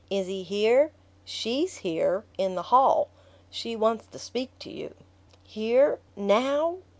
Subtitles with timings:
[0.09, 0.91] Is he here?"
[1.25, 3.09] "SHE'S here: in the hall.
[3.51, 4.95] She wants to speak to you."
[5.43, 6.79] "Here NOW?"